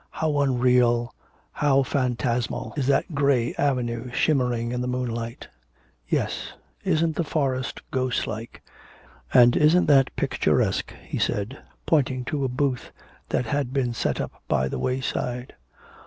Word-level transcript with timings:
How 0.09 0.39
unreal, 0.41 1.13
how 1.51 1.83
phantasmal, 1.83 2.73
is 2.75 2.87
that 2.87 3.13
grey 3.13 3.53
avenue 3.53 4.09
shimmering 4.11 4.71
in 4.71 4.81
the 4.81 4.87
moonlight.' 4.87 5.47
'Yes, 6.09 6.53
isn't 6.83 7.15
the 7.17 7.23
forest 7.23 7.81
ghostlike. 7.91 8.63
And 9.31 9.55
isn't 9.55 9.85
that 9.85 10.15
picturesque,' 10.15 10.95
he 11.07 11.19
said, 11.19 11.59
pointing 11.85 12.25
to 12.25 12.43
a 12.43 12.47
booth 12.47 12.91
that 13.29 13.45
had 13.45 13.73
been 13.73 13.93
set 13.93 14.19
up 14.19 14.31
by 14.47 14.67
the 14.67 14.79
wayside. 14.79 15.53